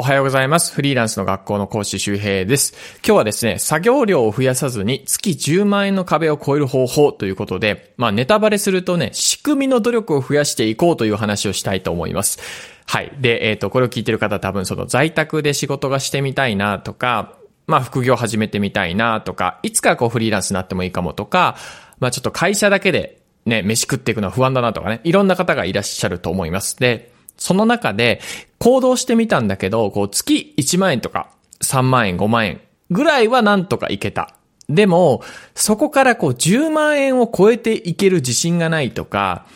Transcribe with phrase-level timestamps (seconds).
[0.00, 0.72] おはようございます。
[0.72, 2.72] フリーランスの学校の講師周平です。
[3.06, 12.38] 今日はですね、作業量を増やさずに月10万円の壁を超える方法ということで、まあネタバレするとね、仕組みの努力を増やしていこうという話をしたいと思います。
[12.86, 13.12] はい。
[13.18, 17.34] で、えっ、と、これを聞いてる方多分その在宅で仕事がしてみたいなとか、
[17.66, 21.58] まあ副業始めてみたいなとか、いつかこうフリーランスになってもいいかもとか、
[21.98, 26.78] まあちょっと会社だけでね、飯食っていくのは不安だなとかね、いろんな方がいらっしゃると思います。
[26.78, 28.20] で、その中で
[28.58, 31.30] 行動してみたんだけど、こう月1万円とか
[31.62, 34.34] 3万円、5万円ぐらいはなんとかいけた。
[34.68, 35.22] でも、
[35.56, 39.46] そこからこう10万円を超えていける自信がないとか、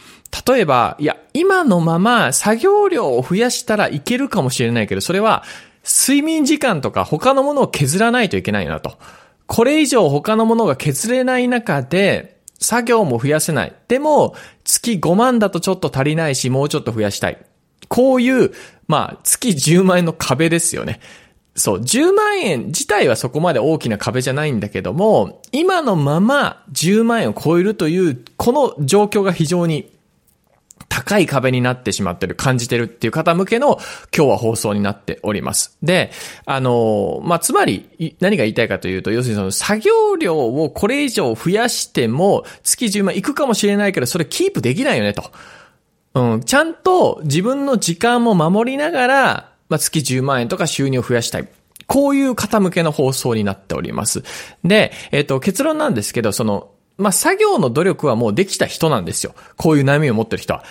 [0.48, 5.44] 例えば、いや、今のまま作業量を増やしたらいけるかもしれないけど、それは
[5.84, 8.98] 睡眠時間とか他のものを削らないといけないなと。
[9.46, 13.74] これ以上他のものが削れない中で、作業も増やせない。
[13.88, 17.38] でも、月5万だとちょっと足りないし、もうちょっと増やしたい。
[17.94, 18.50] こういう、
[18.88, 20.98] まあ、月10万円の壁ですよね。
[21.54, 29.92] そう、10万円自体はそこまで大きな壁じゃないんだけども、今のまま10万円を超えるという、この状況が非常に
[30.88, 33.78] 高い壁になってしまってる、感じてるっていう方向けの
[34.12, 35.78] 今日は放送になっております。
[35.80, 36.10] で、
[36.46, 45.30] あの、まあ、つまり何が言いたいかというと、要するにその作業量をこれ以上増やしても月10万いくかもしれないけど、それキープできないよねと。
[46.14, 51.48] うん、ちゃんと自分の時間も守りながら、まあ、月10万円とか収入を増やしたい。
[51.86, 54.22] こういう方向けの放送になっております。
[54.64, 59.34] で、えっ、と、結論なんですけど、その、まあ、作業の努力はもうできた人なんですよ。
[59.56, 60.64] こういう悩みを持ってる人は。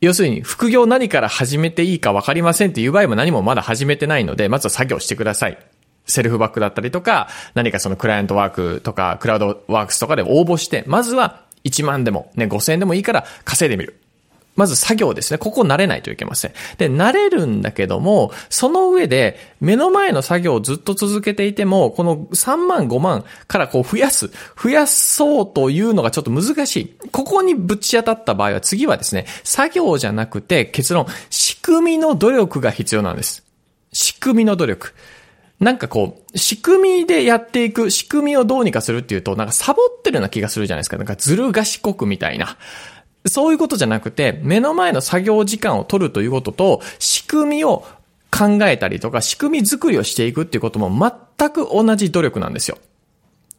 [0.00, 5.58] 要するに、副業何から始めていいか分かりませんっていう場合も何もまだ始めてないので、まずは作業してください。
[6.06, 14.00] セルフバックだったりとか、何かそのクライアントワークとか、クラウドワークスとかで応募して、まずは1万でもね、5000でもいいから稼いでみる。
[14.60, 15.38] まず作業ですね。
[15.38, 16.52] ここ慣れないといけません。
[16.76, 24.30] で、慣れるんだけども、その上で、目の前の作業をずっと続けていても、この3万5万からこう増やす、
[24.62, 26.96] 増やそうというのがちょっと難しい。
[27.10, 33.42] ここにぶち当たった場合は、次はですね、作業じゃなくて、結論、仕組みの努力が必要なんです。
[33.94, 34.92] 仕組みの努力。
[35.58, 40.98] なんかこう、仕組みでやっていく、仕組みをどうにかするっていうと、なんかサボってるような気がするじゃないですか。
[40.98, 42.58] なんかずる賢くみたいな。
[43.26, 47.84] そういうことじゃなくて、目の前の作業時間を取るということと、仕組みを
[48.30, 52.78] 考えたりとか、仕組み作りをしていくっていうことも全く同じ努力なんですよ。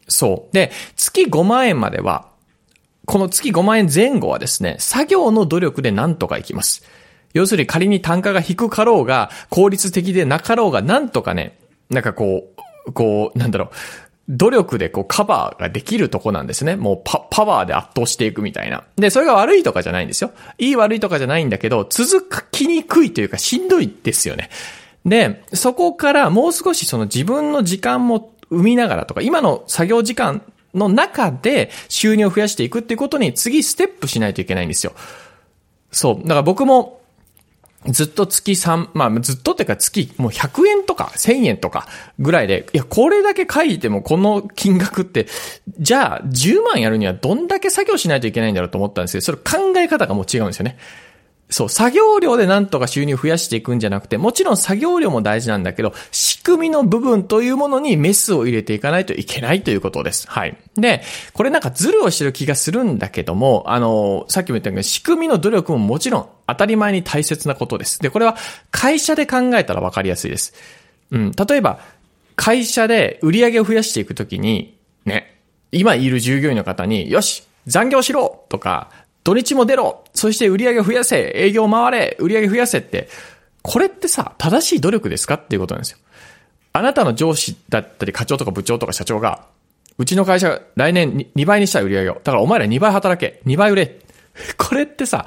[0.08, 0.54] そう。
[0.54, 2.28] で、月5万円までは、
[3.06, 6.84] この月5万円前後はですね、作業の努力でなんとかいきます。
[7.34, 12.44] 要するに仮に単価が低かろうが、効率的でなかろうが、なんとかね、なんかこ
[12.88, 13.70] う、こう、なんだろう、
[14.30, 16.76] 努力でこうカバーができるとこなんですね。
[16.76, 18.84] もうパパワーで圧倒していくみたいな。
[18.96, 20.32] で、それが悪いとかじゃないんですよ。
[20.58, 24.50] いい悪いとかじゃないんだけど、続きにくいというかしんどいですよね。
[25.06, 30.42] で、そこからもう少しその自分の時間も生みながらとか、今の作業時間
[30.74, 34.94] の中で収入を増やしていくっていうことに次ステップしないといけないんですよ。
[35.92, 36.16] そう。
[36.22, 37.01] だから僕も
[37.88, 41.88] ずっと月3、まあずっとっていうか月もう100円とか1000円とか
[42.20, 45.28] ぐらいで、いや、これだけ書いてもこの金額って、
[45.80, 50.78] じゃあ10万やるにはどんだけ作業しないといけないんだろうと思ったんですけど、それ考え方がもう違うんですよね。
[51.52, 60.28] そう、作業量でなんとか収入を増やしていくんじゃなくて、もちろん作業量も大事なんだけど、仕組みの部分というものにメスを入れていかないといけないということです。
[60.30, 60.58] はい。
[60.76, 61.04] で、
[61.34, 68.00] これなんかズルをしてる気がするんだけども、あの、さっきも言ったように仕組みの努力ももちろん当たり前に大切なことです。
[68.00, 68.38] で、これは
[68.72, 70.54] 会社で考えたらわかりやすいです。
[71.12, 71.32] うん。
[71.32, 71.80] 例えば、
[72.38, 75.38] 会社で売り上げを増やしていくときに、ね、
[75.74, 78.90] 今いる従業員の方に、よし残業しろとか、
[79.24, 83.10] 土日も出ろそして売り上げ増やせ営業回れ売り上げ増やせって、
[83.64, 85.98] これってさ、正しい努力ですかっていうことなんですよ。
[86.74, 89.48] あなたの上司だったり課長とか部長とか社長が、
[89.98, 92.14] うちの会社来年 2, 倍にしたい売り上げを。
[92.24, 93.42] だからお前ら2倍働け。
[93.48, 93.96] 2倍売れ。
[94.60, 95.26] これってさ、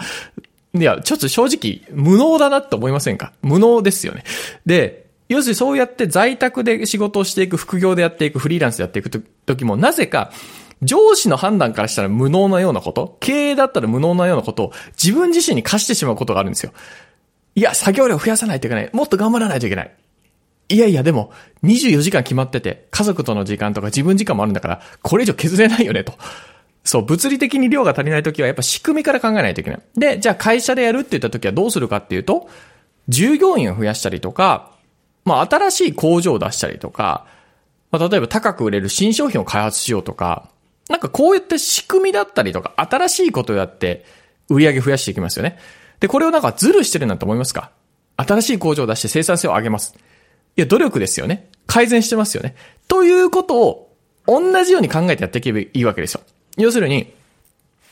[0.73, 3.33] いや、ちょっと正直、無能だなって思いませんか？
[3.43, 4.23] 無能ですよね。
[4.65, 10.31] で、要するにそうやって在宅で仕事をしていく、副業でやっていく、フリーランスでやっていくときも、なぜか、
[10.83, 14.73] 上司の判断からしたら無能なようなこと、経営だったら無能なようなことを
[15.03, 16.73] 自分自身に課してしまうことがあるんですよ。
[17.55, 18.91] いや、作業量増やさないといけない。
[18.93, 19.95] もっと頑張らないといけない。
[20.69, 21.31] いやいや、でも、
[21.63, 26.15] 24時間決まってて、家族との時間とか自分時間もあるんだから、これ以上削れないよね、と。
[26.85, 29.81] そう、物理的に量が足りないときはやっぱ仕組みから考えないといけない。
[29.97, 32.49] で、じゃあ会社でやるって言ったときはどうするかっていうと、
[33.09, 34.73] 従業員を増やしたりとか、
[35.25, 37.27] まあ新しい工場を出したりとか、
[37.91, 40.49] まあ例えば高く売れる新商品を開発しようとか、
[40.89, 44.05] なんかこうやって仕組みだったりとか、新しいことをやって
[44.49, 45.59] 売り上げ増やしていきますよね。
[46.01, 47.71] で、これをなんかズルしてるなんて思いますか？
[48.17, 49.95] 新しい工場を出して生産性を上げます。
[50.57, 51.49] いや、努力ですよね。
[51.67, 52.55] 改善してますよね。
[52.87, 53.97] ということを、
[54.27, 56.21] 同じように考えてやっていけばいいわけですよ。
[56.57, 57.13] 要するに、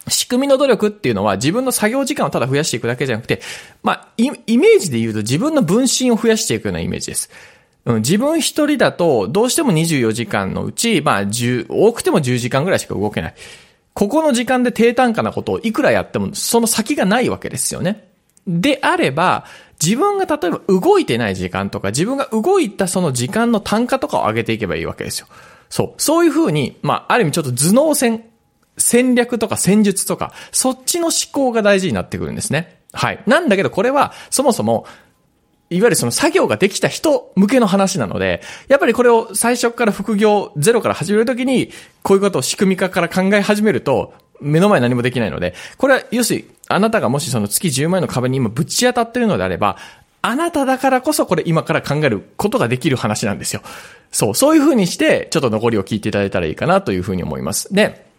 [0.09, 3.41] 仕組みの努力っていうのは自分の作業時間をただ増やしていくだけじゃなくて、
[3.83, 7.31] まあ、イメージで言うと自分の分身を増やしていくようなイメージです。
[7.85, 13.35] うん、自分一人だと、どうしても24時間のうち、まあ、10、多くても10時間ぐらいしか動けない。
[13.95, 18.09] ここの時間で低単価なことをいくらやっても、その先がないわけですよね。
[18.47, 19.45] であれば、
[19.83, 25.27] 自分が例えば動いてない時間とか、自分が動いたその時間の単価とかを上げていけばいいわけですよ。
[25.69, 26.03] そう。
[26.03, 28.25] そういうふうに、まあ、ある意味ちょっと頭脳戦、
[28.79, 32.81] 戦略とか戦術とか、そっちの思考が大事になってくるんですね。
[32.93, 33.23] はい。
[33.27, 34.87] なんだけど、これは、そもそも、
[35.73, 41.71] いわゆるその作業ができた人向けの話なので、やっぱりこれを最初から副業ゼロから始めるときに、
[42.03, 49.77] こういうことを仕組み化から考え始めると、目の前何もできないので、これは、要するに、あなたがもしその月10万円の壁に今ぶち当たってるのであれば、
[50.23, 53.63] あなただからこそこれ今から考えることができる話なんですよ。
[54.13, 57.73] そう、そういう風にして、ちょっと残りを聞いていただいたらいいかなという風に思います。
[57.75, 58.12] で、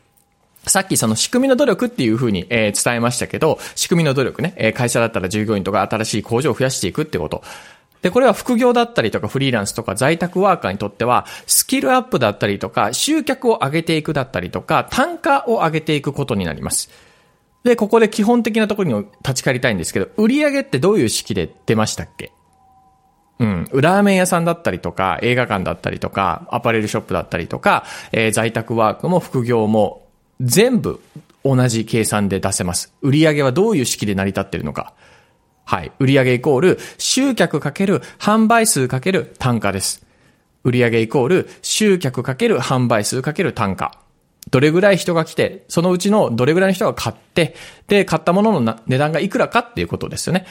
[0.65, 7.44] さっきその仕組みの努力っていう風に、え、伝えましたけど、仕組みの努力ね、え、会社だったら従業員とか新しい工場を増やしていくってこと。
[8.01, 16.89] で、これは副業だったりとかフリーランスとか在宅ワーカーにとっては、スキルアップだったりとか、集客を上げていくだったりとか、単価を上げていくことになります。
[17.63, 22.33] で、ここで基本的なところに立ち返りたいんですけど、売上ってどういう式で出ましたっけ？
[23.39, 23.69] うん。
[23.74, 30.02] ラーメン屋さんだったりとか、映画館だったりとか、アパレルショップだったりとか、えー、在宅ワークも副業も
[30.44, 31.00] 全部
[31.44, 32.94] 同じ計算で出せます。
[33.01, 34.94] 売上はどういう式で成り立っているのか。
[35.66, 35.92] はい。
[36.00, 40.06] 売上イコール集客かける販売数かける単価です。
[40.63, 44.00] 売上イコール集客かける販売数かける単価。
[44.50, 47.56] どれぐらい人が来て、そのうちのどれぐらいの人が買って、
[47.88, 50.46] で、買ったものの値段がいくらかっていうことですよね。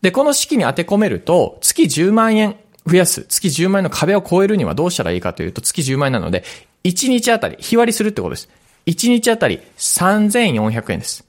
[0.00, 2.56] で、この式に当て込めると、月10万円
[2.86, 6.44] 増やす、月10万円の壁を超えるにはどうしたらいいかというと、月10万円なので、
[6.84, 8.48] 1日あたり、日割りするってことです。
[8.86, 11.24] 1日あたり3400円です。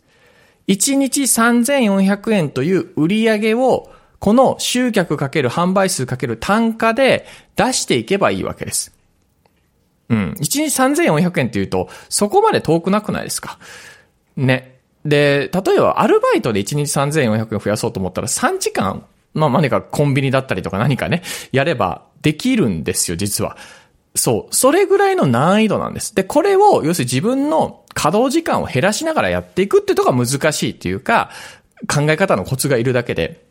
[0.68, 7.26] 1日3400円という売り上げを、この集客かける販売数かける単価で
[7.58, 8.94] 出していけばいいわけです。
[10.08, 10.36] うん。
[10.40, 10.62] 1日
[11.02, 13.60] 3400円って言うと、そこまで遠くなくないですか？
[14.38, 14.80] ね。
[15.04, 21.22] で、例えばアルバイトで1日3400円増やそうと思ったら3時間、まあ何かコンビニだったりとか何かね、
[21.52, 23.58] やればできるんですよ、実は。
[24.16, 24.56] そう。
[24.56, 26.14] それぐらいの難易度なんです。
[26.14, 31.32] で、これを、要するに自分の稼働時間を減らしながらやっていくってとこが難しいっていうか、
[31.88, 33.44] 考え方のコツがいるだけで。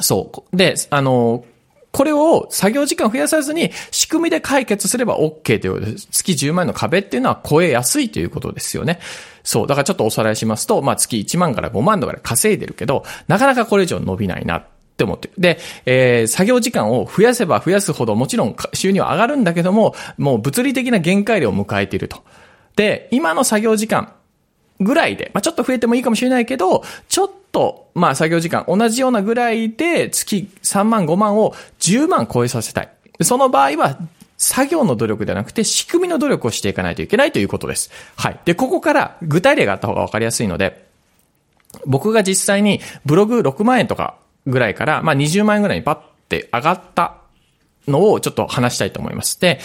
[0.00, 0.56] そう。
[0.56, 1.44] で、あの、
[1.92, 6.00] これを作業時間増やさずに仕組みで解決すれば OK というと。
[6.12, 9.00] 月10万円の壁っていうのは超えやすいということですよね。
[9.42, 9.66] そう。
[9.66, 14.64] だからちょっとおさらいしますと、まあ月1万から5万とかで稼いでるけど、なかなかこれ以上伸びないな
[15.00, 15.34] って思ってる。
[15.38, 22.22] で、えー、作業時間を増やせば増やすほどもちろん収入は上がるんだけども、もう物理的な限界量を迎えていると。
[22.76, 24.12] で、今の作業時間
[24.78, 32.90] ぐらいで、まあちょっと増えてもいいかもしれないけど、ちょっと、まあ作業時間同じようなぐらいで月3万5万を10万超えさせたい。
[33.22, 33.98] その場合は
[34.36, 37.90] 作業の努力ではなくて仕組みの努力をしていかないといけないということです。
[38.16, 38.40] はい。
[38.44, 40.90] で、ここから具体例があった方がわかりやすいので、
[41.86, 45.98] 僕が実際にブログ6万円とかぐらいから、まあ20万円ぐらいにパッ
[46.28, 47.16] て上がった
[47.88, 49.40] のをちょっと話したいと思います。
[49.40, 49.60] で、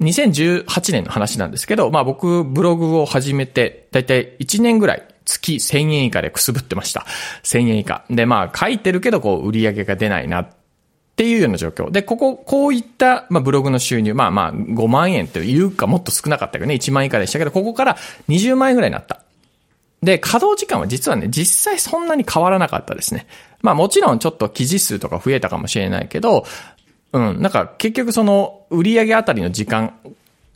[0.00, 7.06] 2018年の話なんですけど、まあ僕ブログを始めて、だいたい1年ぐらい月1000円以下でくすぶってました。
[7.42, 8.04] 1000円以下。
[8.10, 11.90] で、まあ書いてるけどこう売り上げが出ないなっていうような状況。
[11.92, 17.96] で、ここ、こういった、まあ、ブログの収入、まあまあ、5万円というかもっと少なかったけどね、1万以下でしたけど、ここから
[18.28, 19.23] 20万円ぐらいになった。
[20.04, 23.26] で、稼働時間は実はね、実際そんなに変わらなかったですね。
[23.62, 26.44] まあもちろんちょっと記事数とか増えたかもしれないけど、
[27.12, 29.94] うん、なんか結局その売上あたりの時間、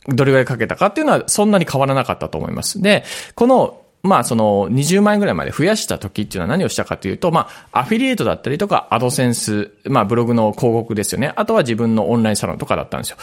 [0.07, 2.81] どれぐらいかけたかっていうのはそんなに変わらなかったと思います。
[2.81, 3.03] で、
[3.35, 11.33] このまあその20万円ぐらいまで増やした時っていうのは何をしたかというと、まあアフィリエイトだったりとかアドセンス、まあブログの広告ですよね。
[11.35, 13.17] あとは自分のオンラインサロンとかだったんですよ。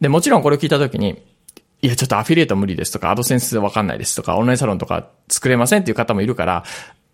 [0.00, 1.22] で、もちろんこれを聞いた時に、
[1.82, 6.64] いやちょっとアフィリエイト無理ですとか、アドセンスわかんないですとか、オンラインサロンとか作れませんっていう方もいるから、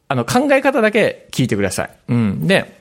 [0.08, 1.90] あの考え方だけ聞いてください。
[2.08, 2.46] うん。
[2.46, 2.80] で、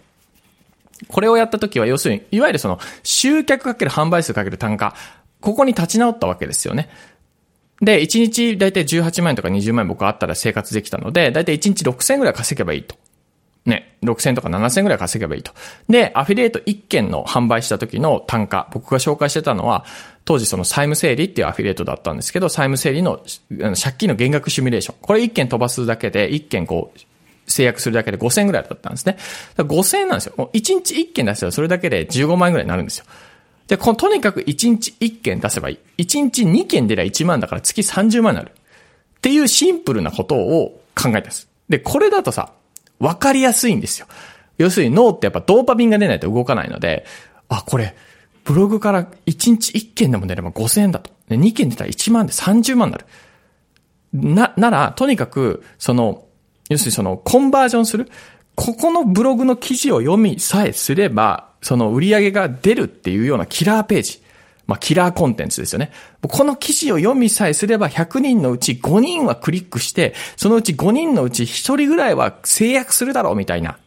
[1.08, 4.96] これをやった時は要するに、いわゆるその集客かける販売数かける単価、
[5.42, 6.90] ここに立ち直ったわけですよね。
[7.82, 12.96] で、1日だいたい18万円とか20万円僕あったら生活できたので、だいたい1日6000円ぐらい稼げばいいと。
[13.66, 15.52] ね、6000とか7000ぐらい稼げばいいと。
[15.90, 19.86] で、アフィリエイト1件の販売した時の単価、僕が紹介してたのは、
[20.26, 24.98] 当時その債務整理っていうアフィリエイトだったんですけど、債務整理の借金の減額シミュレーション。
[25.00, 27.00] これ1件飛ばすだけで、1件こう、
[27.48, 29.18] 制約するだけで5000円ぐらいだったんですね。
[29.58, 30.34] 5000円なんですよ。
[30.36, 33.06] もう1日1件出せばそれだけで15万円ぐらいになるんですよ。
[33.68, 36.04] で、このとにかく1日1件出せばいい。
[36.04, 38.52] 1日2件出りゃ1万だから月30万になる。
[38.52, 41.48] っていうシンプルなことを考えたんです。
[41.70, 42.52] で、これだとさ、
[43.00, 44.08] わかりやすいんですよ。
[44.58, 47.06] 要するに脳ってやっぱドーパミンが出ないと動かないので、
[47.50, 47.96] あ、これ、
[48.46, 51.12] ブログから1日1件でも出れば5000円だと。
[51.28, 53.06] で、2件出たら1万で30万になる。
[54.14, 56.26] な、なら、とにかく、その、
[56.70, 58.10] 要するにその、コンバージョンする。
[58.54, 64.22] ここのブログの記事を読みさえすれば、その売り上げが出るっていうようなキラーページ。
[64.68, 65.92] まあ、キラーコンテンツですよね。
[66.22, 73.78] この記事を読みさえすれば100人のうち5人はクリックして、そのうち5人のうち1人ぐらいは制約するだろうみたいな。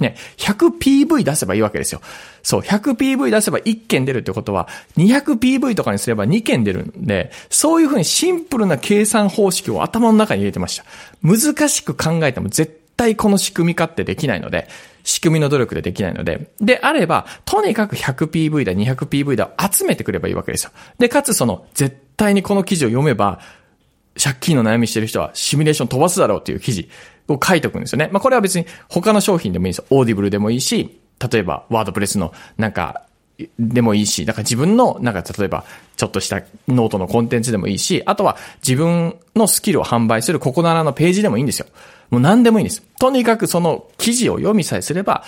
[0.00, 2.02] ね、100PV 出せばいいわけですよ。
[2.42, 10.84] そう、100PV 出せば1件出るってことは、200PV とかにすれば2件出るんで、そういうふうにシンプルな計算方式を頭の中に入れてました。
[11.22, 14.68] 難しく考えても絶対この仕組み化ってできないので、
[15.02, 20.72] 仕組みの努力でできないので、であれば、とにかく 100PV だ、200PV だ集めてくればいいわけですよ。
[20.98, 23.40] で、かつその、絶対にこの記事を読めば、
[24.22, 26.88] 借金の悩みしてる人はシミュレーション飛ばすだろうっていう記事
[27.28, 28.08] を書いておくんですよね。
[28.12, 29.84] まあ、これは別に他の商品でもいいですよ。
[29.90, 33.02] Audible でもいいし、例えば WordPress のなんか、
[33.58, 35.64] でもいいし、だから自分の、なんか例えば、
[35.96, 41.66] ちょっとしたノートのコンテンツでもいいし、あとは自分のスキルを販売するココナラのページでもいいんですよ。
[42.10, 42.82] もう何でもいいんです。
[42.98, 45.24] とにかくその記事を読みさえすれば、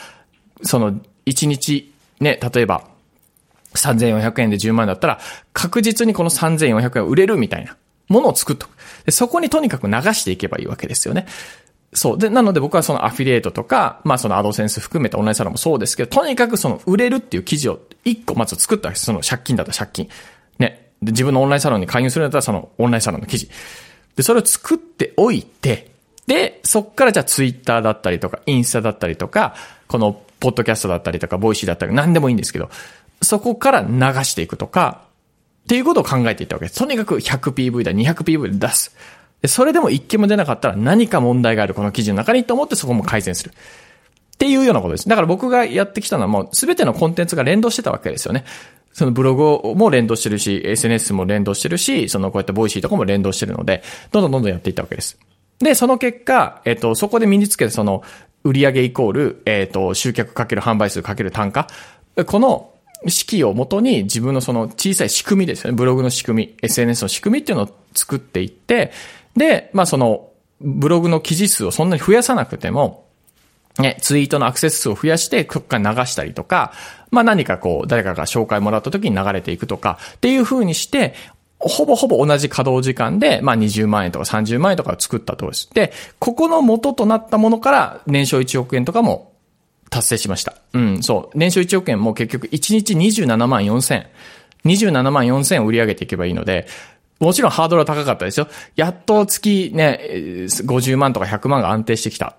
[0.62, 0.94] その
[1.26, 2.84] 1日、ね、例えば、
[3.74, 5.20] 3400円で10万だったら、
[5.52, 7.76] 確実にこの3400円売れるみたいな
[8.08, 8.70] ものを作っとく。
[9.04, 11.26] でそこにとにかく流していけばいいわけですよね。
[11.94, 12.18] そう。
[12.18, 19.06] で、なので僕はそのアフィリエイトとか、まあそのアドセンス含めたオンラインサロンもそうですけど、とにかくその売れるっていう記事を一個まず作ったわけです。
[19.06, 20.08] その借金だったら借金。
[20.58, 20.90] ね。
[21.02, 23.48] で、自分のオンラインサロンに加入するんだったらそのオンラインサロンの記事。
[24.16, 25.90] で、それを作っておいて、
[26.26, 29.54] で、そっからじゃあツイッターだったりとか、インスタだったりとか、
[29.86, 32.68] このポッドキャストだったりとか、 Voicy だったり、何でもいいんですけど、
[33.22, 33.88] そこから流
[34.24, 35.07] していくとか、
[35.68, 36.78] っていうことを考えていったわけです。
[36.78, 38.96] とにかく 100PV だ、200PV で出す。
[39.42, 43.52] で、それでも一件も出なかったら何か問題があるこの記事の中にと思ってそこも改善する。
[43.52, 45.08] っていうようなことです。
[45.10, 48.46] だから僕がやってきたのはもう全てのコンテンツが連動してたわけですよね。
[48.94, 55.18] そのブログも連動してるし、SNS も連動してるし、そのこうやって Voicy とかも連動してるので、どんどんどんどんやっていったわけです。
[55.58, 58.02] で、その結果、えっ、と、そこで身につけたその、
[58.42, 61.66] 売上イコール、えっ、と、集客かける販売数かける単価。
[62.26, 62.72] この
[63.06, 65.76] 式をもとに自分のその小さい仕組みですよね。
[65.76, 68.92] ブログの仕組み、SNS の仕組みっていうのを作っていって、
[69.36, 73.06] で、まあその、ブログの記事数をそんなに増やさなくても、
[73.78, 76.72] ね、ツイートのアクセス数を増やして、こっから流したりとか、
[77.10, 81.14] まあ何かこう、誰かが紹介もらった時に流れていくとか、っていう風にして、
[81.60, 85.70] ほぼほぼ同じ稼働時間で、まあ20万円とか30万円とかを作ったとです。
[85.72, 89.27] で、ここの元となったものから年商1億円とかも
[89.90, 90.54] 達成しました。
[90.72, 91.38] うん、そう。
[91.38, 94.06] 年商1億円も結局1日27万4千。
[94.64, 96.66] 27万4千売り上げていけばいいので、
[97.20, 98.48] もちろんハードルは高かったですよ。
[98.76, 102.36] やっと月ね、50万とか100万が安定してきた。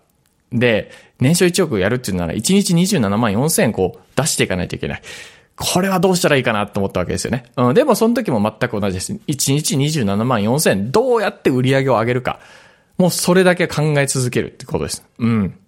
[0.51, 5.01] で、年商1億やるっていうなら1日27万4千こう出していかないといけない。
[5.55, 7.43] これはどうしたらいいかなと思ったわけですよね。
[7.57, 7.73] うん。
[7.73, 9.11] でもその時も全く同じです。
[9.11, 12.39] 1日27万4千どうやって売り上げを上げるか。
[12.97, 15.05] もうそれだけ考え続けるってことです。
[15.19, 15.59] うん。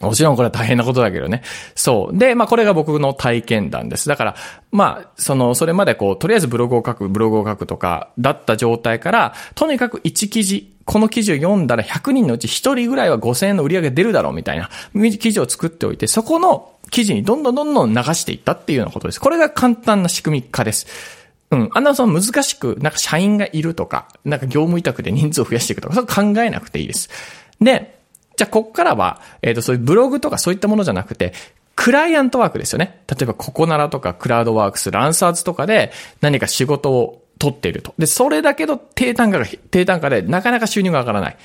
[0.00, 1.42] もちろんこれは大変なことだけどね。
[1.74, 2.16] そう。
[2.16, 4.08] で、まあこれが僕の体験談です。
[4.08, 4.36] だから、
[4.72, 14.70] まあ、その、それまでこう、とりあえずブログを書く、ブログを書くとか、だった状態から、とにかく1記事、この記事を読んだら100人のうち1人ぐらいは5000円の売り上げ出るだろうみたいな
[15.18, 19.20] 記事を作っておいて、そこの記事にどんどんどんどん流していったっていうようなことです。
[19.20, 20.86] これが簡単な仕組み化です。
[21.50, 21.70] うん。
[21.74, 27.10] あんなその難しく、なんか社員がいるとか、なんか業務委託で人数を増やしていくとか、それ考えなくていいです。
[27.60, 27.99] で、
[28.40, 31.34] じゃあ、こっからは、えっ、ー、と、そういうブログとかそういったものじゃなくて、
[31.76, 33.02] クライアントワークですよね。
[33.06, 35.92] 例えば、ココナラとか、クラウドワークス、ランサーズとかで、
[36.22, 37.92] 何か仕事を取っていると。
[37.98, 41.36] で、それだけど、低単価が、低単価で、なかなか収入が上がらない。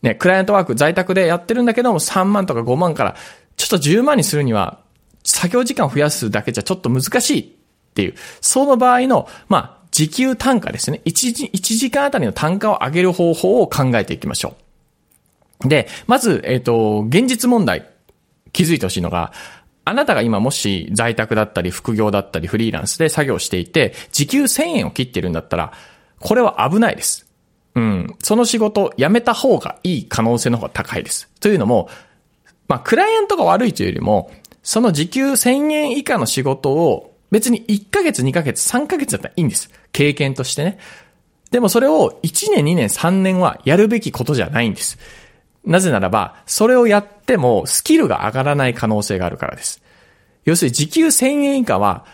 [0.00, 3.14] ね、クライアントワーク、在宅でやってるんだけども、3万とか5万から、
[3.58, 4.78] ちょっと10万にするには、
[5.22, 7.44] 作業時間を増やすだけじゃちょっと難しいっ
[7.92, 11.02] ていう、その場合の、まあ、時給単価ですね。
[11.04, 14.61] 1, 1時間あたりの単価を上げる方法を考えていきましょう。
[15.64, 17.88] で、まず、えっ、ー、と、現実問題、
[18.52, 19.32] 気づいてほしいのが、
[19.84, 25.72] あなたが今もし在宅だったり副業だったりフリーランスで作業していて、時給1000円を切ってるんだったら、
[26.20, 27.26] これは危ないです。
[27.74, 28.14] うん。
[28.20, 31.30] その仕事辞めた方がいい可能性の方が高いです。
[31.40, 31.88] というのも、
[32.68, 34.30] まあ、クライアントが悪いというよりも、
[34.62, 39.70] その時給1000円以下の仕事を別に1ヶ月、2ヶ月、3ヶ月だったらいいんです。
[39.92, 40.78] 経験としてね。
[41.50, 44.98] でもそれを1年、2年、3年はやるべきことじゃないんです。
[45.64, 49.82] なぜならば、それをやってもスキルが上がらない可能性があるからです。
[50.44, 52.04] 要するに時給1000円以下は、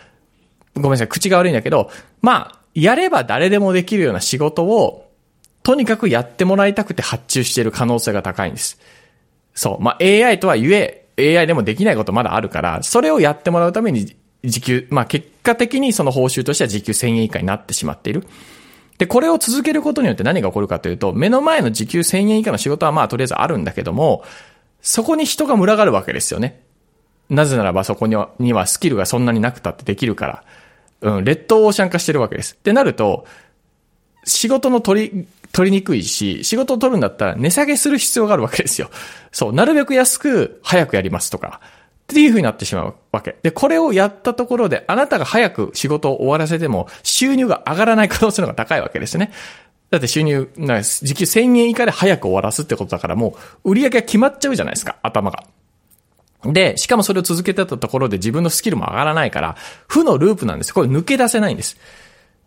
[0.75, 1.89] ごめんなさい、口が悪いんだけど、
[2.21, 5.09] まあ、やれば誰でもできるような仕事を、
[5.63, 8.79] とにかくやってもらいたくて発注している可能性が高いんです。
[9.53, 9.83] そう。
[9.83, 18.25] まあ、AI とは言え、AI でもできないことまだあるから、それをやってもらうために時給、まあ、結果的にその報酬としては時給1000円以下になってしまっている。
[18.99, 24.23] で、これを続けることによって何が起こるかというと、目の前の時給1000円以下の仕事はまあとりあえずあるんだけども、
[24.81, 26.61] そこに人が群がるわけですよね。
[27.29, 30.43] なぜならばそこにはスキルがそんなになくたってできるから。
[31.01, 32.55] うん、レッドオーシャン化してるわけです。
[32.55, 33.25] ってなると、
[34.25, 38.89] 仕事の取り、取りにくいし、仕事を取るんだったら値下げする必要があるわけですよ。
[39.31, 41.61] そう、なるべく安く早くやりますとか。
[42.09, 43.35] っていう風になってしまうわけ。
[43.43, 49.31] で、これをやったところで、あなたが早く仕事を終わらせても、収入が上がらない可能性の方が高いわけですね。
[49.91, 55.43] だって収入、な時給1000円以下で早く終わらすってことだから、もう、売り上げが決まっちゃうじゃないですか、頭が。
[56.45, 59.55] で、しかもそれを続けてたところで自分のスキルも上がらないから、
[59.87, 60.73] 負のループなんです。
[60.73, 61.77] これ抜け出せないんです。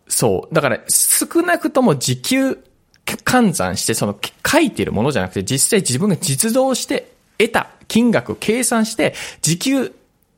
[0.08, 0.54] そう。
[0.54, 2.58] だから、少なくとも時給
[3.06, 9.94] 換算して、その書いているものじゃなくて、実際自分が実動して得た金額計算して、時給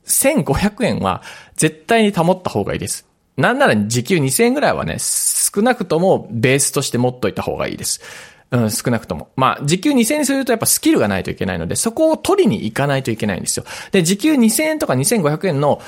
[0.06, 1.22] 1500円は
[1.56, 3.06] 絶対に保った方がいいです。
[3.36, 8.00] なんなら時給2000円ぐらいはね、少なくともベースとして持っといた方がいいです。
[8.50, 9.30] うん、少なくとも。
[9.36, 13.64] まあ、時給2000円にするとやっぱスキルがないといけないので、そこを取りに行かないといけないんですよ。
[13.90, 15.80] で、時給2000円とか2500円の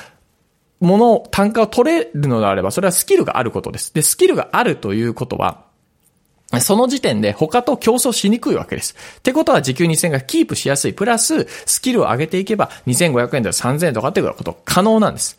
[0.81, 3.93] もの、単価を取れるのであれば、それはスキルがあることです。
[3.93, 5.66] で、スキルがあるということは、
[6.61, 8.95] その時点で他と競争しにくいわけです。
[9.19, 10.93] ってことは時給2000円がキープしやすい。
[10.93, 15.37] プラス、スキルを上げていけば2500円とか3000円とかっていうこと可能なんです。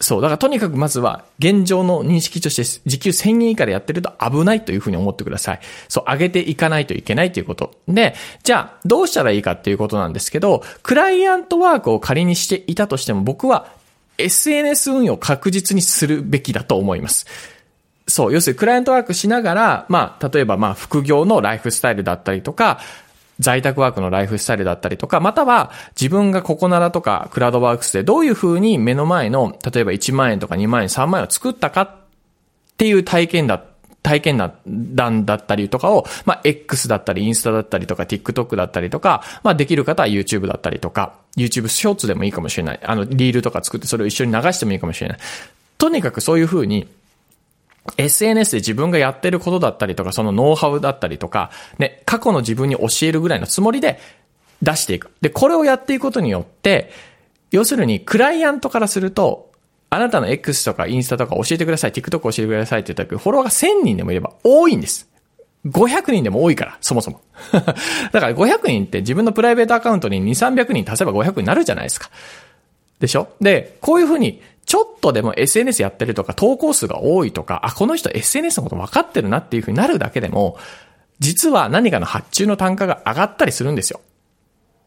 [0.00, 0.22] そう。
[0.22, 5.60] だからとにかくまずは現状の認識として時給1000円以下でやってると危ないというふうに思ってください。
[5.88, 7.74] そう、上げていかないといけないということ。
[7.86, 13.68] で、じゃあどうしたらいいかっていうことなんですけど、クライアントワークを仮にしていたとしても僕は
[14.18, 17.26] SNS 運用を確実にするべきだと思います。
[18.18, 22.80] そう、要するにクライアントワークしながら、まあ、例えばまあ、副業のライフスタイルだったりとか、
[23.38, 31.96] 在宅ワークのライフスタイルだったりとか、または自分がココナラとかクラウドワークスでどういう風に目の前の、例えば1万円とか2万円、3万円を作ったかっ
[32.76, 33.62] ていう体験だ、
[34.02, 42.80] 体験談だったりとかを、まあ、X だったり、インスタだったりとか、TikTok だったりとか、まあ、できる方は YouTube だったりとか、YouTube ショーツでもいいかもしれない。
[42.82, 45.18] あの、リールとか作ってそれを一緒に流してもいいかもしれない。
[45.78, 46.88] とにかくそういう風に、
[47.96, 53.98] SNS で自分がやってることだったりとか、そのノウハウだったりとか、ね、過去の自分に教えるぐらいのつもりで
[54.62, 55.10] 出していく。
[55.20, 56.90] で、これをやっていくことによって、
[57.50, 59.50] 要するに、クライアントからすると、
[59.90, 65.08] あなたの X とかインスタとか教えてください、TikTok 教えてくださいって言ったけど、フォロワーが1000人でもいれば多いんです。
[65.66, 67.20] 500人でも多いから、そもそも。
[68.12, 72.10] だから500人って自分のプライベートアカウントに2、300人足せば500になるじゃないですか。
[73.00, 73.28] でしょ？
[73.40, 80.58] で、こういうふうにちょっとでも SNS やってるとか、投稿数が多いとか、あ、この人 SNS のこと分かってるなっていう風になるだけでも、
[81.20, 84.00] 実は何かの発注の単価が上がったりするんですよ。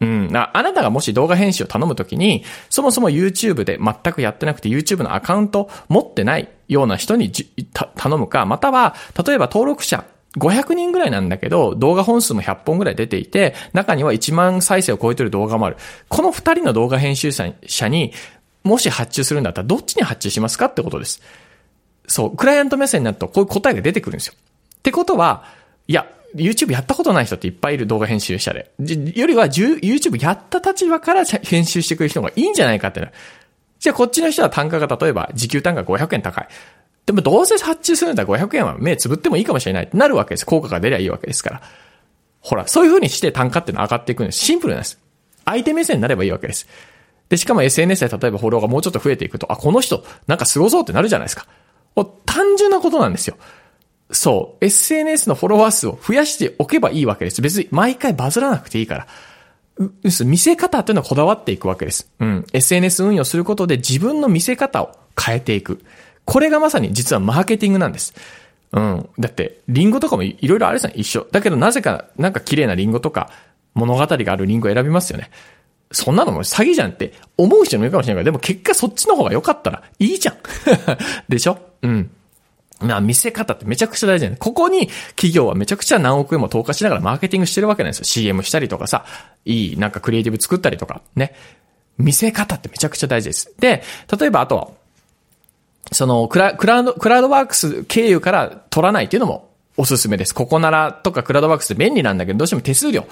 [0.02, 0.30] うん。
[0.34, 8.95] あなたがもし動画編集を頼むときに、そもそも YouTube で全くやってなくて YouTube のアカウント持ってないような人に頼むか、または、
[9.26, 10.06] 例えば登録者
[10.38, 15.78] 500人ぐらいなんだけど、動画本数も100本ぐらい出ていて、中には1万再生を超えてる動画もある。
[16.08, 17.54] この2人の動画編集者
[17.89, 18.13] に、
[18.63, 21.22] もし発注するんだったらどっちに発注しますかってことです。
[22.08, 24.34] そう、クライアント目線になるとこういう答えが出てくるんですよ。
[24.38, 25.46] ってことは、
[25.88, 28.72] いや、YouTube やったことない人っていっぱいいる動画編集者で。
[28.80, 33.12] よりは YouTube やった立場から編集してくれる人がいいんじゃないかってな
[33.80, 36.48] じゃあこっちの人は単価が例えば時給単価500円高い。
[37.06, 40.46] でもどうせ発注するんだったら500円は目つぶってもいいかもしれないってなるわけです。
[40.46, 41.62] 効果が出りゃいいわけですから。
[42.40, 44.40] ほら、そういう風にして単価ってのは上がっていくんです。
[44.40, 45.00] シンプルなんです。
[45.46, 46.68] 相手目線になればいいわけです。
[47.30, 51.48] で、しかも SNS で例えばフォローがもうちょっと増えていくと、あ、この人、なんかすごそうってなるじゃないですか。
[52.26, 53.38] 単純なことなんですよ。
[54.12, 54.66] そう。
[54.66, 57.42] SNS のフォロワー数を増やしておけばいいわけです。
[57.42, 59.08] 別に毎回バズらなくていいから。
[60.26, 62.12] 見せ方っていうのはこだわっていくわけです。
[62.20, 62.46] うん。
[62.54, 65.84] SNS 運用することで自分の見せ方を変えていく。
[66.26, 68.14] これがまさに実はマーケティングなんです。
[68.72, 69.10] うん。
[69.20, 71.28] だって、リンゴとかもいろいろあるじゃん、一緒。
[71.32, 73.30] だけどなぜか、なんか綺麗なリンゴとか、
[73.74, 75.30] 物語があるリンゴ選びますよね。
[75.92, 80.36] そんなのも詐欺じゃんって思う人もいるかもしれないけど、でも結果そっちの方が良かったらいいじゃん。
[81.28, 81.58] でしょ？
[81.82, 82.10] うん。
[82.80, 84.38] まあ見せ方ってめちゃくちゃ大事だね。
[84.40, 88.06] ここに企業はめちゃくちゃ何億円も投下しながらマーケティングしてるわけなんですよ。
[88.06, 89.06] CM したりとかさ、
[89.44, 91.36] いいなんかクリエイティブ作ったりとか、ね。
[91.98, 93.54] 見せ方ってめちゃくちゃ大事です。
[93.60, 93.84] で、
[94.18, 94.70] 例えばあとは、
[95.92, 100.34] そのクラクラウド、クラウドワークス経由から取らないっていうのもおすすめです。
[100.34, 103.06] ここならとかクラウドワークスって便利なんだけど、どうしても手数料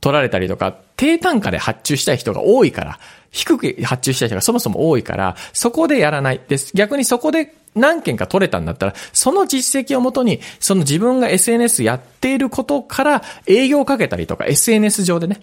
[0.00, 2.98] 取られたりとか、低単価で発注したい人が多いから、
[3.30, 6.72] 低く発注したい人がそもそも多いから、そこでやらないです。
[6.74, 15.40] 逆にそこで何件か取れたんだったら、その実績をもとに、その自分が SNS やっていることから営業をかけたりとか、SNS 上でね。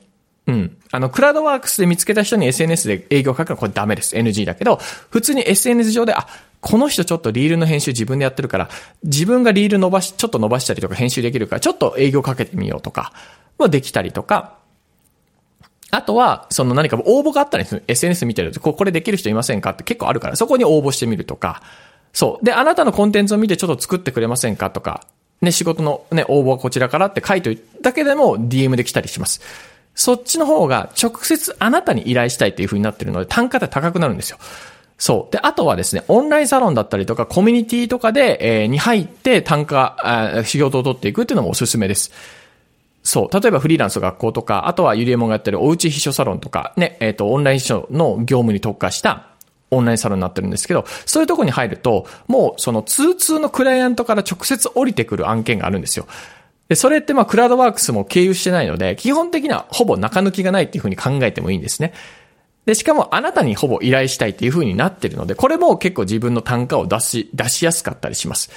[0.48, 0.78] うん。
[0.92, 4.16] あの、クラウドワークスで見つけた人に SNS で営業をかけるのはこれダメです。
[4.16, 4.78] NG だけど、
[5.10, 6.28] 普通に SNS 上で、あ、
[6.64, 8.70] この人ちょっとリールの編集自分でやってるから、
[9.04, 13.12] 自分がリール伸ばし、ちょっと伸ばしたりとか編集できるから、ちょっと営業かけてみようとか、
[13.58, 14.56] はできたりとか、
[15.92, 17.84] あとは、その何か応募があったりする。
[17.88, 19.72] SNS 見てると、これできる人いませんか？
[19.72, 21.62] って結構あるから、そこに応募してみるとか、
[22.14, 22.46] そう。
[22.46, 24.72] で、あなたのコンテンツを見てちょっと作ってくれませんか？
[24.72, 25.06] とか、
[25.42, 29.42] ね、仕事のね、応募はこちらからって書いといだけでも DM で来たりします。
[29.94, 34.40] そっちの方が直接あなたに依頼したいっていう風になってるので単価って高くなるんですよ。
[35.04, 35.34] そう。
[35.34, 42.14] で、あとはですね、オンラインサロンだったりとか、コミュニティとかで、えー、に入って単価、あ仕事を取っていくっていうのもおすすめです。
[43.04, 43.42] そう。
[43.42, 49.28] 例えばフリーランス学校とか、あとはゆりえもんがやってるおうち秘書サロンとか、ね、えっ、ー、と、オンライン秘書の業務に特化した
[49.72, 56.08] オンラインサロンになってるんですけど、そういうとこに入ると、もうその通通のクライアントから直接降りてくる案件があるんですよ。
[56.70, 61.92] で、それってまあクラウドワークスも経由してないので、基本的にはほぼ中抜きがないっていうふうに考えてもいいんですね。
[62.66, 68.52] で、しかもあなたにほぼ依頼したいっていう風になってるので、これも結構自分の単価を出し、出しやすかったりします。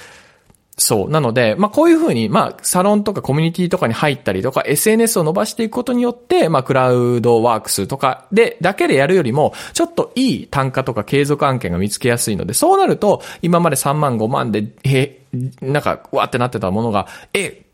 [0.79, 1.09] そう。
[1.09, 15.21] なので、まあこういう風に、まあサロンとかコミュニティとかに入ったりとか SNS を伸ばしていくことによって、まあクラウドワークスとかで、だけでやるよりも、ちょっといい単価とか継続案件が見つけやすいので、そうなると、今まで3万5万で、え、
[15.61, 17.65] なんか、わってなってたものが、え、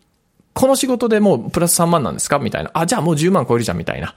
[0.53, 2.39] この仕事でもうプラス3万なんですか？
[2.39, 2.71] みたいな。
[2.73, 4.13] あ、じゃあもう10万超えるじゃんみたいな。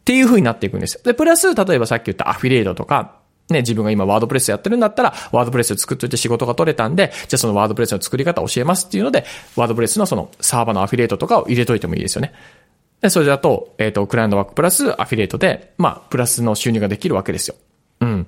[0.00, 1.00] っていう風になっていくんですよ。
[1.04, 9.24] で、プラス、例えばさっき言ったアフィリエイトとか、ね、自分が今ワードプレスやってるんだったら、ワードプレス作っといて仕事が取れたんで、じゃあそのワードプレスの作り方教えますっていうので、
[9.56, 12.32] ワードプレスのそのサーバーのアフィリエイトとかを入れといてもいいですよね。
[13.00, 17.56] で、それだと、えっ、ー、と、クライアントワークプラスアフィリエイトで、まあ、プラスの収入ができるわけですよ。
[18.00, 18.26] うん。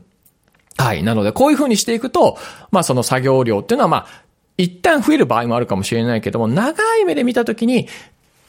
[0.78, 1.02] はい。
[1.02, 2.38] なので、こういう風にしていくと、
[2.70, 4.06] まあ、その作業量っていうのは、まあ、
[4.56, 7.88] 一旦増える場合もあるかもしれないけども、長い目で見たときに、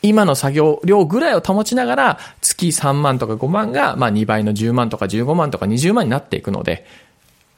[0.03, 6.85] 今の作業量ぐらいを保ちながら、月3万とか5万が、まあ2倍の10万とか15万とか20万になっていくので、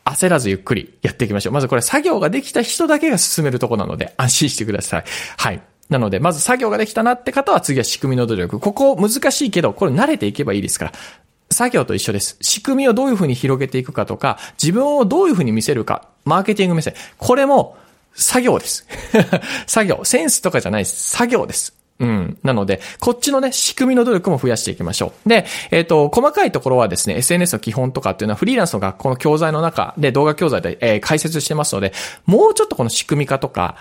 [0.06, 1.54] 焦らずゆっくりやっていきましょう。
[1.54, 5.04] まずこれ作業ができた人だけが進めるとこなので、安心してください。
[5.38, 5.62] はい。
[5.90, 8.60] なので、まず作業ができたなって方は次は仕組みの努力。
[8.60, 10.92] ここ難しいけど、これ慣れていけばいいですから。
[11.50, 12.38] 作業と一緒です。
[12.42, 16.94] 仕組みをどういうふうに広げていくかとか、自分をどういうふうに見せるか、マーケティング目線。
[17.18, 17.76] これも
[18.14, 18.88] 作業です。
[19.66, 20.02] 作業。
[20.04, 21.10] センスとかじゃないです。
[21.12, 21.85] 作業です。
[22.00, 22.38] うん。
[22.44, 25.30] なので、こっちのね、仕組みの努力も増やしていきましょう。
[25.30, 31.94] で、えっ、ー、と、細かいところはですね、SNS の基本とかっていうのはフリーランスの学校の教材の中で動画教材で、えー、解説してますので、
[32.26, 33.78] もうちょっとこの仕組み化とか、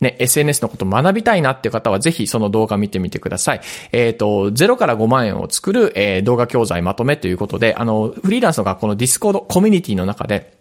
[0.00, 3.60] ね、SNS のこと学びたいなっていう方はぜひその動画見てみてください。
[3.92, 10.58] えっ、ー、と、0から5万円を作る、えー、動画教材まとめということで、あの、フリーランスの学校の Discord コミュニティの中で、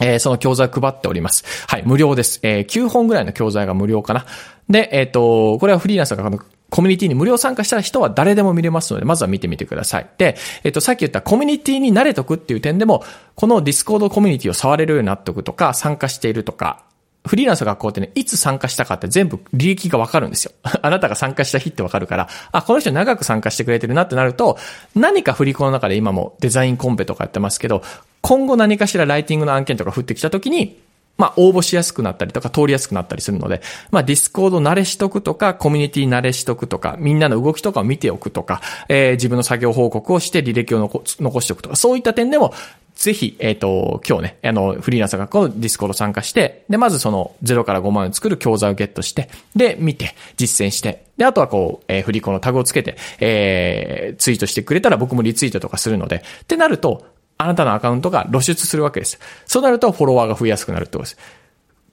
[0.00, 1.44] えー、その教材配っております。
[1.68, 2.40] はい、無料です。
[2.42, 4.24] えー、9本ぐらいの教材が無料かな。
[4.68, 6.30] で、えっ、ー、と、これはフリーランスが
[6.70, 10.06] コミュニティに無料参加した人は誰でも見れますので、まずは見てみてください。
[10.18, 16.82] で、えっ、と、さっき言ったコミュニティに慣れとくっていう点でも、この Discord コミュニティを触れるようになっておくとか、参加しているとか、
[17.26, 20.52] フリーランスの学校ってね、いつ参加したかって全部履歴がわかるんですよ。
[20.80, 24.58] あなたが参加した日ってわかるから、あ、この人長く参加してくれてるなってなると、
[24.94, 27.82] 何かフリ校の中で今もデザインコンペとかやってますけど、
[28.20, 30.78] 今後何かしらライティングの案件とか降ってきた時に、
[31.16, 42.52] まあ、応募しやすくなったりとか、通りやすくなったりするので、まあ、 Discord 慣れしとくとか、コミュニティ慣れしとくとか、みんなの動きとかを見ておくとか、えー、自分の作業報告をして履歴を残しておくとか、そういった点でも、
[42.96, 57.04] ぜひ、えっ、ー、と、今日ね、あの、フリーランス学校の Discord 参加して、で、まずその0から5万円作る教材をゲットして、で、見て、実践して、で、あとはこう、えー、フリ校のタグをつけて、えー、ツイートしてくれたら僕もリツイートとかするので、ってなると、
[57.38, 59.18] あなたのアカウントが露出するわけです。
[59.46, 61.18] そうなるとフォロワーが増えやすくなるってことです。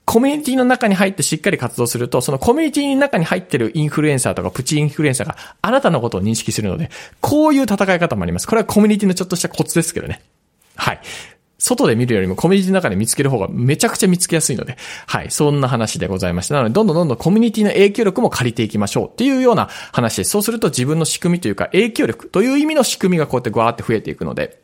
[0.06, 8.46] コミュニティの中に入ってしっかり活動すると、そのコミュニティの中に入ってるインフルエンサーとかプチインフルエンサーがあなたのことを認識するので、こういう戦い方もあります。
[8.46, 10.22] これはコミュニティのちょっとしたコツですけどね。
[10.76, 11.00] はい。
[11.58, 14.76] 外で見るよりもコミュニティの中で見つける方がめちゃくちゃ見つけやすいので、
[15.06, 16.56] はい、そんな話でございました。
[16.56, 20.30] なので、どんどんどんどんコミュニティの影響力も借りていきましょうっていうような話です。
[20.30, 24.63] そうすると自分の仕組みというか影響力という意味の仕組みがこうやってグワーって増えていくので、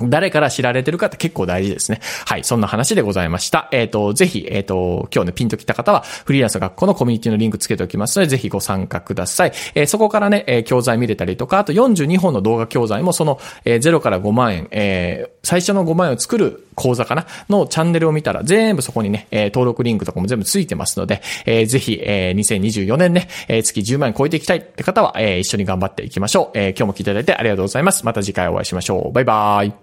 [0.00, 2.00] 誰から知られてるかって結構大事ですね。
[2.26, 2.44] はい。
[2.44, 3.68] そんな話でございました。
[3.72, 9.52] えっ、ー、と、ぜひ、えっ、ー、と、今日ね、ピンと来た方は、フリーランス学校のコミュニティのリンクつけておきますので、ぜひご参加ください。
[9.74, 26.58] えー、そこからね、え教材見れたりとか、あと42本の動画教材も、その、え0から5万円、え最初の5万円を作る講座かなのチャンネルを見たら全部そこにね、え、登録リンクとかも全部ついてますので、えー、ぜひ、え、2024年ね、え、月10万円超えていきたいって方は、え、一緒に頑張っていきましょう。
[26.58, 28.04] え、今日も聞いていただいてありがとうございます。
[28.04, 29.12] また次回お会いしましょう。
[29.12, 29.76] バイバーイ。